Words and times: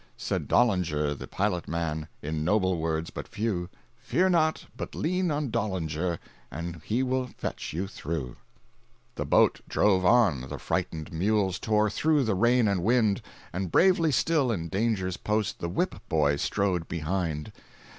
Said 0.17 0.47
Dollinger 0.47 1.13
the 1.13 1.27
pilot 1.27 1.67
man, 1.67 2.07
In 2.23 2.43
noble 2.43 2.77
words, 2.79 3.11
but 3.11 3.27
few,—"Fear 3.27 4.29
not, 4.31 4.65
but 4.75 4.95
lean 4.95 5.29
on 5.29 5.51
Dollinger, 5.51 6.17
And 6.49 6.81
he 6.83 7.03
will 7.03 7.27
fetch 7.27 7.71
you 7.71 7.85
through." 7.87 8.29
370.jpg 9.11 9.11
(53K) 9.11 9.15
The 9.17 9.25
boat 9.25 9.61
drove 9.69 10.03
on, 10.03 10.41
the 10.49 10.57
frightened 10.57 11.13
mules 11.13 11.59
Tore 11.59 11.91
through 11.91 12.23
the 12.23 12.33
rain 12.33 12.67
and 12.67 12.81
wind, 12.83 13.21
And 13.53 13.71
bravely 13.71 14.11
still, 14.11 14.51
in 14.51 14.69
danger's 14.69 15.17
post, 15.17 15.59
The 15.59 15.69
whip 15.69 15.93
boy 16.09 16.37
strode 16.37 16.87
behind. 16.87 17.51